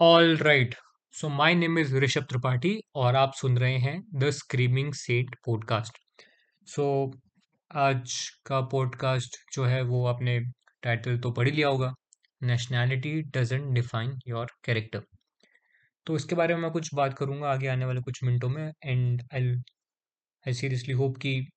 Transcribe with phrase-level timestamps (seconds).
[0.00, 0.74] All right
[1.12, 5.98] so my name is Rishabh Tripathi और आप सुन रहे हैं the screaming set podcast
[6.66, 7.12] so
[7.74, 10.40] आज का पॉडकास्ट जो है वो आपने
[10.82, 11.94] टाइटल तो पढ़ ही लिया होगा.
[12.42, 15.02] Nationality doesn't define your character
[16.06, 19.22] तो इसके बारे में मैं कुछ बात करूँगा आगे आने वाले कुछ मिनटों में and
[19.34, 19.48] I
[20.48, 21.48] I seriously hope कि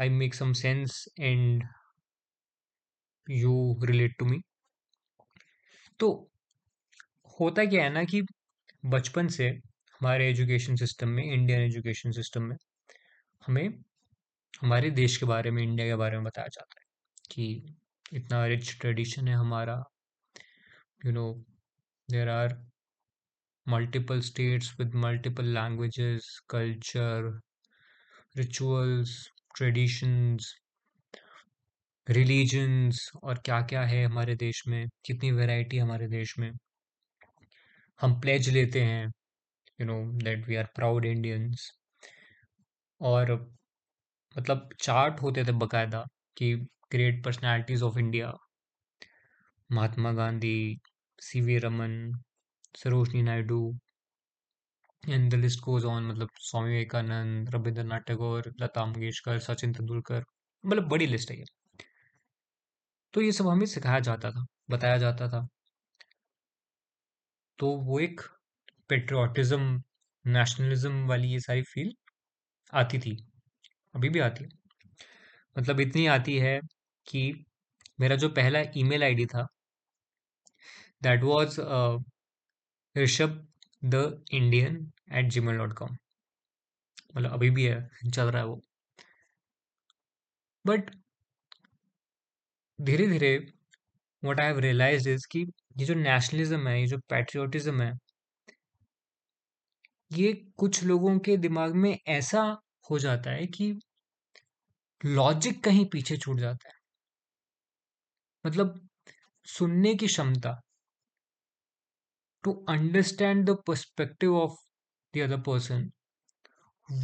[0.00, 1.64] I make some sense and
[3.30, 4.40] you relate to me
[5.98, 6.29] तो
[7.40, 8.22] होता क्या है ना कि
[8.86, 12.56] बचपन से हमारे एजुकेशन सिस्टम में, इंडियन एजुकेशन सिस्टम में
[13.42, 13.68] हमें,
[14.62, 16.86] हमारे देश के बारे में, इंडिया के बारे में बताया जाता है
[17.30, 17.76] कि
[18.12, 19.82] इतना रिच ट्रेडिशन है हमारा।
[21.06, 21.32] You know
[22.08, 22.56] there are
[23.66, 27.40] multiple states with multiple languages culture
[28.36, 30.54] rituals traditions
[32.06, 36.50] religions और क्या क्या है हमारे देश में, कितनी वैरायटी हमारे देश में।
[38.00, 39.04] हम प्लेज लेते हैं
[39.80, 41.70] you know that we are proud Indians
[43.00, 43.32] और
[44.36, 46.04] मतलब चार्ट होते थे बकायदा
[46.36, 46.54] कि
[46.92, 48.32] great personalities of India
[49.70, 50.56] Mahatma Gandhi
[51.18, 51.96] C V Raman
[52.74, 53.60] Sarojini Naidu
[55.02, 60.24] and the list goes on मतलब स्वामी विवेकानंद, रविंद्रनाथ टैगोर, लता मंगेशकर, सचिन तेंदुलकर
[60.64, 61.44] मतलब बड़ी लिस्ट है ये।
[63.14, 65.46] तो ये सब हमें सिखाया जाता था, बताया जाता था।
[67.60, 68.20] तो वो एक
[68.88, 69.82] पेट्रियाटिज्म
[70.24, 71.92] नेशनलिज्म वाली ये सारी फील
[72.72, 73.16] आती थी,
[73.94, 74.50] अभी भी आती है।
[75.56, 76.58] मतलब इतनी आती है
[77.06, 77.22] कि
[78.00, 79.46] मेरा जो पहला ईमेल आईडी था
[81.02, 81.56] that was
[82.96, 83.36] Rishabh
[83.84, 84.02] the
[84.32, 84.76] Indian
[85.12, 85.96] at Gmail dot com
[87.16, 88.60] मतलब अभी भी है, चल रहा है वो।
[90.64, 90.90] बट
[92.78, 93.30] धीरे धीरे
[94.22, 95.40] what I have realize is कि
[95.78, 97.92] ये जो नेशनलिज्म है, ये जो पैट्रियोटिज्म है,
[100.10, 102.42] ये कुछ लोगों के दिमाग में ऐसा
[102.90, 103.72] हो जाता है कि
[105.00, 106.74] लॉजिक कहीं पीछे छूट जाता है।
[108.44, 108.74] मतलब
[109.46, 110.60] सुनने की क्षमता
[112.44, 114.58] to understand the perspective of
[115.14, 115.90] the other person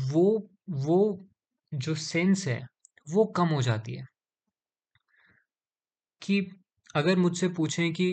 [0.06, 0.25] वो
[0.82, 0.99] वो
[1.72, 2.60] जो सेंस है,
[3.06, 4.05] वो कम हो जाती है।
[6.22, 6.41] कि
[6.96, 8.06] अगर मुझसे पूछें कि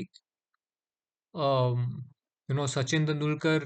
[2.50, 3.66] यू नो सचिन तेंदुलकर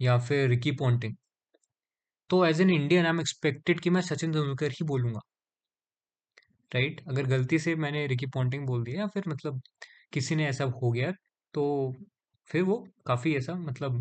[0.00, 1.16] या फिर रिकी पॉन्टिंग
[2.30, 5.20] तो as an Indian I am expected कि मैं सचिन तेंदुलकर ही बोलूँगा
[6.72, 7.10] राइट right?
[7.10, 9.60] अगर गलती से मैंने रिकी पॉन्टिंग बोल दिया या फिर मतलब
[10.12, 11.12] किसी ने ऐसा हो गया
[11.54, 11.64] तो
[12.50, 12.76] फिर वो
[13.06, 14.00] काफ़ी ऐसा मतलब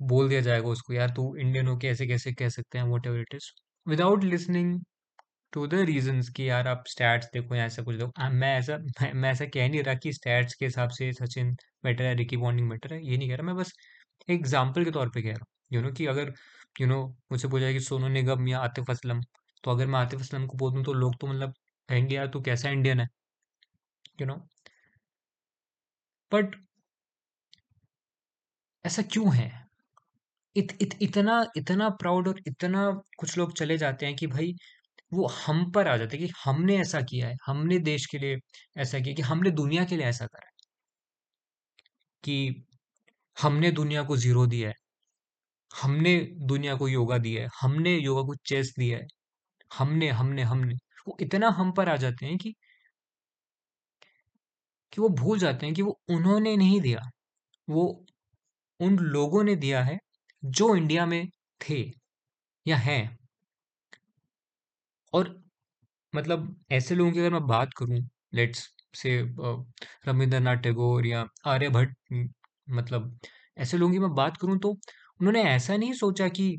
[0.00, 3.20] बोल दिया जाएगा उसको, यार, तू इंडियन हो के ऐसे कैसे कह सकते हैं whatever
[3.20, 3.50] it is
[3.86, 4.80] without listening
[5.56, 9.12] to the reasons कि यार आप स्टैट्स देखो या ऐसा कुछ देखो। मैं ऐसा मैं,
[9.12, 11.52] मैं ऐसा कह नहीं रहा कि स्टैट्स के हिसाब से सचिन
[11.84, 13.72] बेटर है रिकी बॉन्डिंग बेटर है ये नहीं कह रहा। मैं बस
[14.28, 16.32] एग्ज़ाम्पल के तौर पे कह रहा हूँ। यू नो कि अगर
[16.80, 17.02] यू नो
[17.32, 19.20] मुझसे पूछा कि सोनू निगम या आतिफ असलम
[19.64, 21.54] तो अगर मैं आतिफ असलम को बोल दूँ तो लोग तो मतलब
[21.88, 23.08] कहेंगे यार तू कैसा इंडियन है?
[24.20, 24.34] यू नो
[26.32, 26.54] बट
[28.84, 29.50] ऐसा क्यों है?
[30.56, 34.54] इत, इत, इतना इतना प्राउड और इतना कुछ लोग चले जाते हैं कि भाई
[35.12, 38.38] वो हम पर आ जाते हैं कि हमने ऐसा किया है, हमने देश के लिए
[38.78, 40.52] ऐसा किया कि हमने दुनिया के लिए ऐसा करा है।
[42.24, 42.64] कि
[43.36, 44.74] हमने दुनिया को ज़ीरो दिया है,
[45.70, 46.14] हमने
[46.46, 49.06] दुनिया को योगा दिया है, हमने योगा को चेस दिया है,
[49.70, 50.74] हमने हमने हमने,
[51.08, 52.54] वो इतना हम पर आ जाते हैं कि
[54.92, 57.00] कि वो भूल जाते हैं कि वो उन्होंने नहीं दिया,
[57.68, 57.84] वो
[58.80, 59.98] उन लोगों ने दिया है
[60.42, 61.26] जो इंडिया में
[61.60, 61.80] थे
[62.66, 63.02] या हैं।
[65.12, 65.34] और
[66.12, 68.00] मतलब ऐसे लोगों की अगर मैं बात करूँ
[68.34, 69.18] लेट्स से
[70.08, 71.96] रविंद्रनाथ टैगोर या आर्यभट्ट
[72.68, 73.18] मतलब
[73.58, 74.70] ऐसे लोगों की मैं बात करूँ तो
[75.20, 76.56] उन्होंने ऐसा नहीं सोचा कि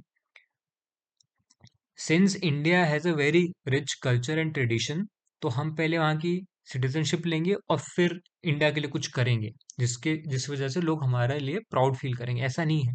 [2.00, 5.06] since India has a very rich culture and tradition
[5.42, 6.32] तो हम पहले वहाँ की
[6.66, 11.40] सिटीजनशिप लेंगे और फिर इंडिया के लिए कुछ करेंगे, जिसके, जिस वजह से लोग हमारे
[11.40, 12.94] लिए प्राउड फील करेंगे। ऐसा नहीं है।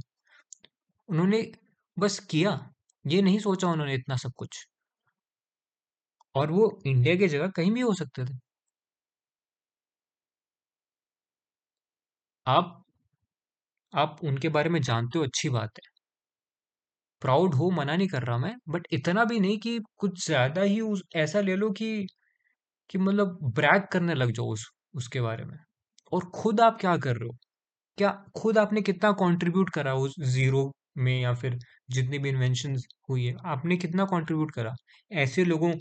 [1.08, 1.42] उन्होंने
[1.96, 2.58] बस किया,
[3.04, 4.66] ये नहीं सोचा उन्होंने इतना सब कुछ।
[6.34, 8.38] और वो इंडिया की जगह कहीं भी हो सकते थे।
[12.46, 12.82] आप
[13.92, 15.90] आप उनके बारे में जानते हो, अच्छी बात है।
[17.22, 20.80] प्राउड हो, मना नहीं कर रहा मैं बट इतना भी नहीं कि कुछ ज़्यादा ही
[20.82, 22.06] उस, ऐसा ले लो कि
[22.90, 25.56] कि मतलब ब्रैक करने लग जाओ उस, उसके बारे में।
[26.12, 27.36] और खुद आप क्या कर रहे हो?
[27.98, 31.58] क्या खुद आपने कितना कंट्रीब्यूट करा उस ज़ीरो में या फिर
[31.90, 32.76] जितनी भी इन्वेंशन
[33.10, 34.74] हुई है, आपने कितना कंट्रीब्यूट करा?
[35.16, 35.72] ऐसे लोगों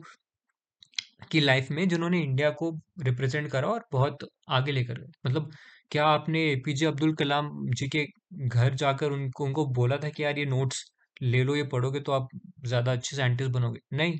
[1.21, 2.69] की लाइफ में जिन्होंने इंडिया को
[3.01, 5.51] रिप्रेजेंट करा और बहुत आगे लेकर गए। मतलब
[5.91, 8.05] क्या आपने एपीजे अब्दुल कलाम जी के
[8.49, 10.83] घर जाकर उनको उनको बोला था कि यार ये नोट्स
[11.21, 12.27] ले लो, ये पढ़ोगे तो आप
[12.65, 13.79] ज़्यादा अच्छे साइंटिस्ट बनोगे?
[13.93, 14.15] नहीं।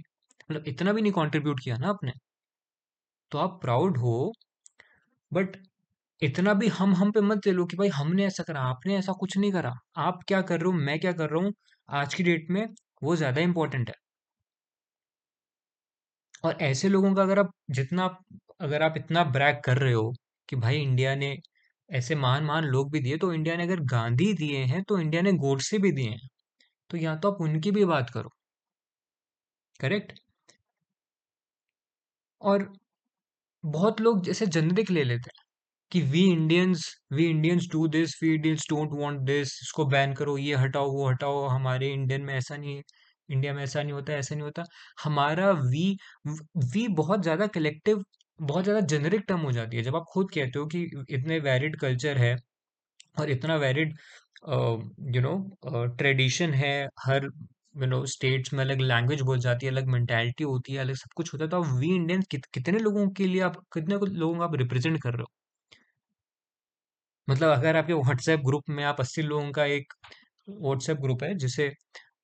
[0.50, 2.12] मतलब इतना भी नहीं कंट्रीब्यूट किया ना आपने।
[3.32, 4.16] तो आप प्राउड हो
[5.32, 5.56] बट
[6.22, 9.14] इतना भी हम हम पे मत ले लो कि भाई हमने ऐसा करा, आपने ऐसा
[9.16, 11.54] कुछ नहीं करा। आप क्या कर रहे हो, मैं क्या कर रहा हूँ,
[11.90, 12.66] आज की डेट में
[13.04, 13.96] वो ज़्यादा इंपॉर्टेंट है।
[16.44, 18.06] और ऐसे लोगों का अगर आप, जितना
[18.62, 20.12] अगर आप इतना ब्रैक कर रहे हो
[20.50, 21.36] कि भाई इंडिया ने
[21.90, 25.22] ऐसे महान महान लोग भी दिए तो इंडिया ने अगर गांधी दिए हैं तो इंडिया
[25.22, 26.28] ने गोडसे भी दिए हैं।
[26.90, 28.30] तो या तो आप उनकी भी बात करो।
[29.80, 30.20] करेक्ट?
[32.42, 32.72] और
[33.64, 35.44] बहुत लोग जैसे जनरिक ले लेते हैं
[35.92, 40.38] कि we Indians we Indians do this we Indians don't want this इसको बैन करो,
[40.38, 42.84] ये हटाओ, वो हटाओ, हमारे इंडियन में ऐसा नहीं है।
[43.32, 44.64] इंडिया में ऐसा नहीं होता ऐसा नहीं होता।
[45.04, 45.86] हमारा वी
[46.68, 48.04] वी बहुत ज़्यादा कलेक्टिव
[48.40, 51.80] बहुत ज़्यादा जेनरिक टर्म हो जाती है। जब आप खुद कहते हो कि इतने वैरिड
[51.80, 52.36] कल्चर है
[53.20, 53.94] और इतना वैरिड
[55.16, 55.36] यू नो
[55.98, 57.26] ट्रेडिशन है हर
[57.76, 61.14] यू नो स्टेट्स में अलग लैंग्वेज बोल जाती है अलग मेंटालिटी होती है अलग सब
[61.16, 64.36] कुछ होता है तो आप वी इंडियंस कित, कितने लोगों के लिए आप कितने लोगों
[64.38, 65.28] को आप रिप्रेजेंट कर रहे हो?
[67.28, 69.94] मतलब अगर आपके व्हाट्सएप ग्रुप में आप अस्सी लोगों का एक
[70.48, 71.70] व्हाट्सएप ग्रुप है जिसे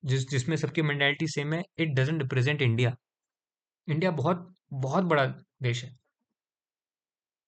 [0.04, 2.96] जिस, जिसमें सबकी मेंटालिटी सेम है it doesn't represent India
[3.88, 5.26] India बहुत बहुत बड़ा
[5.64, 5.96] देश है,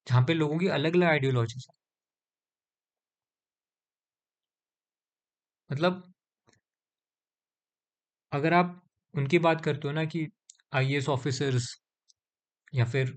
[0.07, 1.73] जहाँ पे लोगों की अलग अलग आइडियोलॉजीज है।
[5.69, 6.01] मतलब
[8.31, 8.71] अगर आप
[9.13, 10.27] उनकी बात करते हो ना कि
[10.73, 11.73] आईएएस ऑफिसर्स
[12.73, 13.11] या फिर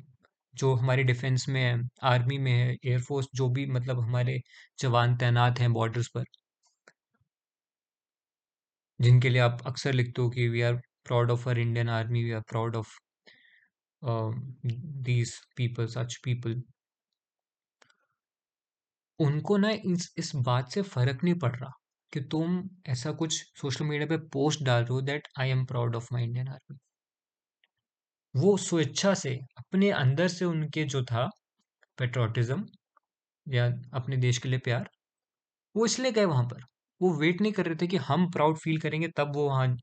[0.55, 1.73] जो हमारे डिफेंस में है
[2.05, 4.41] आर्मी में है एयरफोर्स जो भी मतलब हमारे
[4.79, 6.25] जवान तैनात हैं बॉर्डर्स पर
[9.03, 12.33] जिनके लिए आप अक्सर लिखते हो कि we are proud of our Indian army, we
[12.33, 12.99] are proud of
[15.05, 16.63] these people such people
[19.19, 21.71] उनको ना इस इस बात से फ़र्क नहीं पड़ रहा
[22.13, 25.97] कि तुम ऐसा कुछ सोशल मीडिया पे पोस्ट डाल रहे हो that I am proud
[25.97, 26.79] of my Indian army
[28.35, 31.25] वो स्वेच्छा से, अपने अंदर से उनके जो था
[31.99, 32.67] पेट्रोटिज्म
[33.47, 34.91] या अपने देश के लिए प्यार,
[35.75, 36.65] वो इसलिए गए वहाँ पर।
[37.03, 39.77] वो वेट नहीं कर रहे थे कि हम प्राउड फील करेंगे, तब वो वहाँ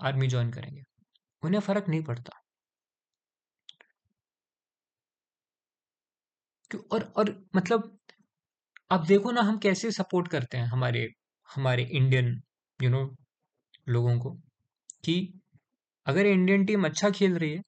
[0.00, 0.82] आर्मी ज्वाइन करेंगे।
[1.42, 2.40] उन्हें फ़र्क नहीं पड़ता।
[6.92, 7.98] और और मतलब
[8.90, 11.06] अब देखो ना हम कैसे सपोर्ट करते हैं हमारे
[11.48, 12.40] हमारे इंडियन
[12.80, 13.02] यू नो
[13.88, 14.30] लोगों को
[15.04, 15.16] कि
[16.06, 17.62] अगर इंडियन टीम अच्छा खेल रही है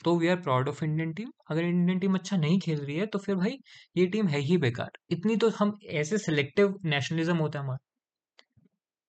[0.00, 3.06] तो we are proud of Indian team अगर इंडियन टीम अच्छा नहीं खेल रही है
[3.06, 3.56] तो फिर भाई
[3.96, 7.78] ये टीम है ही बेकार। इतनी तो हम ऐसे सिलेक्टिव नेशनलिज्म होता है हमारा।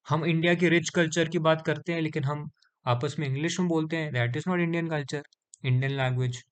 [0.08, 2.50] हम इंडिया की रिच कल्चर की बात करते हैं, लेकिन हम
[2.86, 5.24] आपस में इंग्लिश में बोलते हैं that is not Indian culture
[5.66, 6.44] Indian language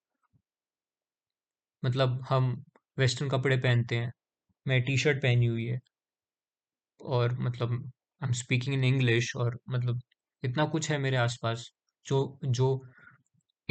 [1.84, 2.54] मतलब हम
[2.98, 4.12] वेस्टर्न कपड़े पहनते हैं।
[4.66, 5.80] मैं टी शर्ट पहनी हुई है।
[7.00, 10.02] और मतलब I am speaking in English और मतलब
[10.44, 11.70] इतना कुछ है मेरे आसपास,
[12.06, 12.68] जो जो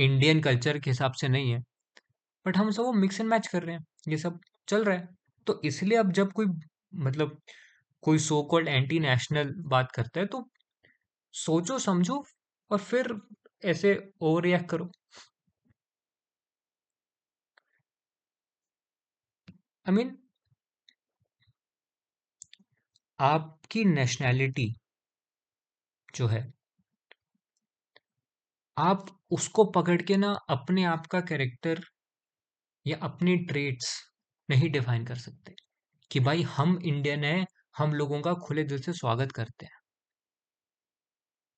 [0.05, 1.61] इंडियन कल्चर के हिसाब से नहीं है
[2.47, 5.09] बट हम सब वो मिक्स एंड मैच कर रहे हैं ये सब चल रहा है।
[5.47, 6.47] तो इसलिए अब जब कोई
[7.03, 7.41] मतलब
[8.03, 10.45] कोई सो कॉल्ड एंटी नेशनल बात करता है तो
[11.35, 12.23] सोचो समझो
[12.71, 13.15] और फिर
[13.65, 14.91] ऐसे ओवर रिएक्ट करो।
[19.87, 20.17] आई I मीन mean,
[23.19, 24.73] आपकी नेशनैलिटी
[26.15, 26.43] जो है
[28.83, 31.85] आप उसको पकड़ के ना अपने आप का कैरेक्टर
[32.87, 33.89] या अपनी ट्रेट्स
[34.49, 35.55] नहीं डिफाइन कर सकते
[36.11, 37.47] कि भाई हम इंडियन है,
[37.79, 39.81] हम लोगों का खुले दिल से स्वागत करते हैं।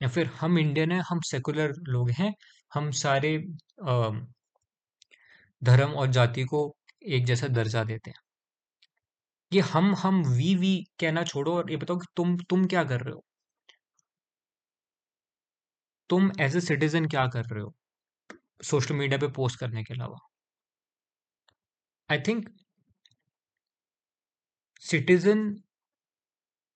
[0.00, 2.32] या फिर हम इंडियन है, हम सेकुलर लोग हैं,
[2.72, 3.36] हम सारे
[5.62, 6.60] धर्म और जाति को
[7.08, 8.22] एक जैसा दर्जा देते हैं।
[9.52, 13.00] ये हम हम वी वी कहना छोड़ो और ये बताओ कि तुम तुम क्या कर
[13.00, 13.24] रहे हो?
[16.14, 17.74] तुम एज ए सिटीजन क्या कर रहे हो?
[18.64, 20.18] सोशल मीडिया पे पोस्ट करने के अलावा।
[22.10, 22.48] आई थिंक
[24.82, 25.44] सिटीजन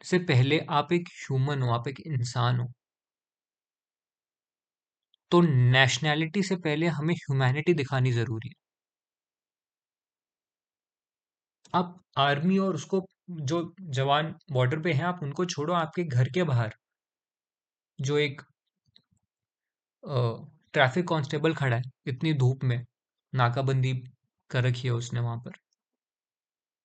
[0.01, 2.73] से पहले आप एक ह्यूमन हो, आप एक इंसान हो।
[5.33, 8.55] तो नेशनैलिटी से पहले हमें ह्यूमैनिटी दिखानी ज़रूरी है।
[11.75, 16.43] आप आर्मी और उसको जो जवान बॉर्डर पे हैं, आप उनको छोड़ो, आपके घर के
[16.45, 16.75] बाहर।
[17.99, 18.43] जो एक
[20.05, 22.85] ट्रैफ़िक कांस्टेबल खड़ा है, इतनी धूप में,
[23.33, 23.95] नाकाबंदी
[24.51, 25.59] कर रखी है उसने वहाँ पर।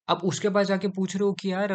[0.08, 1.70] अब उसके पास जाके पूछ रहे हो कि यार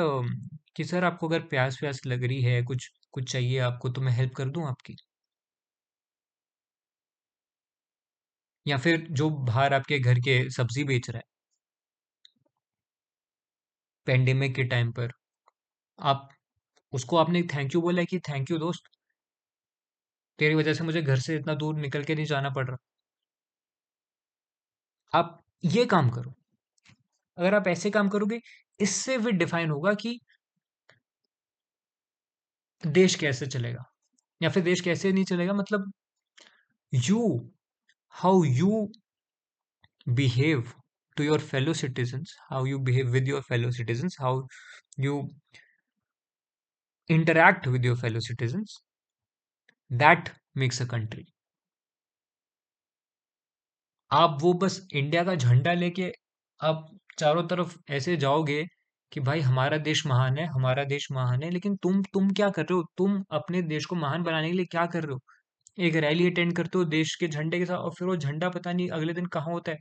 [0.76, 4.12] कि सर आपको अगर प्यास व्यास लग रही है, कुछ कुछ चाहिए आपको तो मैं
[4.12, 4.97] हेल्प कर दूँ आपकी?
[8.66, 11.25] या फिर जो बाहर आपके घर के सब्ज़ी बेच रहा है।
[14.07, 15.12] पेंडेमिक के टाइम पर।
[15.99, 16.28] आप,
[16.92, 18.90] उसको आपने थैंक यू बोला कि थैंक यू दोस्त।
[20.38, 22.76] तेरी वजह से मुझे घर से इतना दूर निकल के नहीं जाना पड़ रहा।
[25.12, 26.33] आप ये काम करो।
[27.38, 28.40] अगर आप ऐसे काम करोगे,
[28.80, 30.18] इससे भी डिफाइन होगा कि
[32.83, 33.85] देश कैसे चलेगा,
[34.40, 35.92] या फिर देश कैसे नहीं चलेगा मतलब
[36.92, 37.21] you
[38.14, 38.87] how you
[40.07, 40.73] behave
[41.16, 44.47] to your fellow citizen how you behave with your fellow citizen how
[45.00, 45.23] you
[47.11, 48.64] interact with your fellow citizen
[49.90, 51.26] that makes a country.
[54.11, 56.11] आप वो बस इंडिया का झंडा लेके
[56.61, 58.62] आप चारों तरफ़ ऐसे जाओगे
[59.12, 62.62] कि भाई हमारा देश महान है, हमारा देश महान है, लेकिन तुम तुम क्या कर
[62.62, 62.85] रहे हो?
[62.99, 65.21] तुम अपने देश को महान बनाने के लिए क्या कर रहे हो?
[65.80, 68.73] एक रैली अटेंड करते हो देश के झंडे के साथ और फिर वो झंडा पता
[68.73, 69.78] नहीं अगले दिन कहाँ होता है।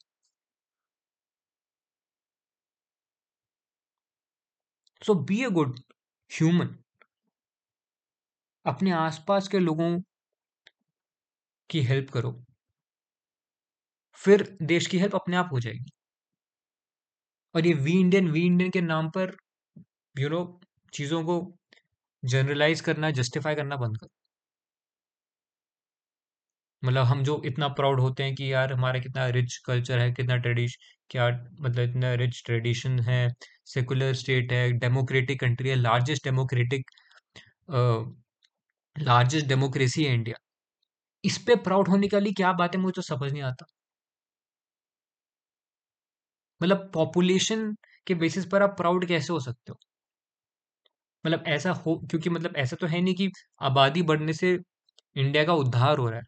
[5.01, 5.71] So be a good
[6.31, 6.69] human
[8.67, 9.89] अपने आसपास के लोगों
[11.69, 12.31] की हेल्प करो।
[14.17, 15.89] फिर देश की हेल्प अपने आप हो जाएगी।
[17.55, 19.35] और ये वी इंडियन वी इंडियन के नाम पर
[20.15, 20.41] यू नो
[20.93, 21.39] चीज़ों को
[22.23, 24.09] जनरलाइज करना जस्टिफाई करना बंद करो।
[26.83, 30.35] मतलब हम जो इतना प्राउड होते हैं कि यार हमारा कितना रिच कल्चर है, कितना
[30.37, 31.27] ट्रेडिशन क्या
[31.61, 33.19] मतलब इतना रिच ट्रेडिशन है
[33.65, 36.89] सेकुलर स्टेट है डेमोक्रेटिक कंट्री है लार्जेस्ट डेमोक्रेटिक
[38.97, 40.37] लार्जेस्ट डेमोक्रेसी है इंडिया
[41.23, 43.65] इस पे प्राउड होने के लिए क्या बात है, मुझे तो समझ नहीं आता।
[46.61, 47.65] मतलब पॉपुलेशन
[48.07, 49.79] के बेसिस पर आप प्राउड कैसे हो सकते हो?
[51.23, 53.29] मतलब ऐसा हो, क्योंकि मतलब ऐसा तो है नहीं कि
[53.61, 54.51] आबादी बढ़ने से
[55.15, 56.25] इंडिया का उद्धार हो रहा है।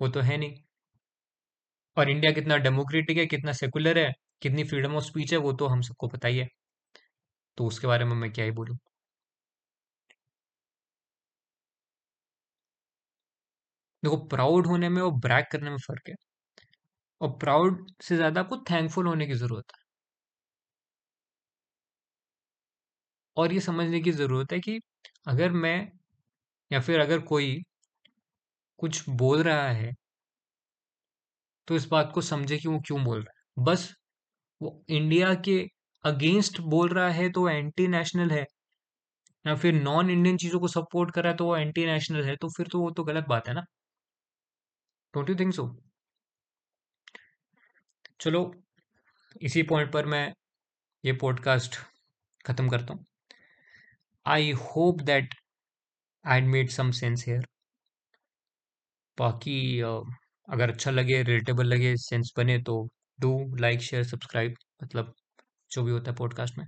[0.00, 0.56] वो तो है नहीं।
[1.96, 5.66] और इंडिया कितना डेमोक्रेटिक है, कितना सेकुलर है, कितनी फ्रीडम ऑफ़ स्पीच है, वो तो
[5.66, 6.48] हम सबको पता ही है।
[7.58, 8.76] तो उसके बारे में मैं क्या ही बोलूँ?
[14.02, 16.14] देखो प्राउड होने में और ब्रैक करने में फ़र्क है।
[17.20, 19.82] और प्राउड से ज़्यादा आपको थैंकफुल होने की ज़रूरत है।
[23.36, 24.78] और ये समझने की ज़रूरत है कि
[25.26, 25.76] अगर मैं
[26.70, 27.56] या फिर अगर कोई
[28.78, 29.92] कुछ बोल रहा है
[31.68, 33.92] तो इस बात को समझे कि वो क्यों बोल रहा है। बस
[34.60, 35.58] वो इंडिया के
[36.04, 38.44] अगेंस्ट बोल रहा है तो वो एंटी नेशनल है,
[39.44, 42.36] या फिर नॉन इंडियन चीज़ों को सपोर्ट कर रहा है तो वो एंटी नेशनल है
[42.38, 43.64] तो फिर तो वो तो गलत बात है ना।
[45.14, 45.64] डोंट यू थिंक सो
[48.20, 48.40] चलो,
[49.42, 50.32] इसी पॉइंट पर मैं
[51.04, 51.76] ये पॉडकास्ट
[52.46, 53.04] ख़त्म करता हूँ।
[54.26, 55.34] I hope that
[56.24, 57.46] I made some sense here
[59.18, 62.76] बाकी अगर अच्छा लगे रिलेटेबल लगे सेंस बने तो
[63.20, 65.14] डू लाइक शेयर सब्सक्राइब मतलब
[65.70, 66.64] जो भी होता है पॉडकास्ट में।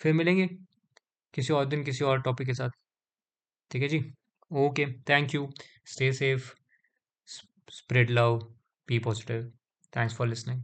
[0.00, 0.46] फिर मिलेंगे
[1.34, 2.70] किसी और दिन, किसी और टॉपिक के साथ।
[3.70, 4.00] ठीक है जी?
[4.50, 5.50] Okay thank you
[5.86, 6.52] stay safe
[7.70, 8.42] spread love
[8.86, 9.52] be positive.
[9.92, 10.62] Thanks for listening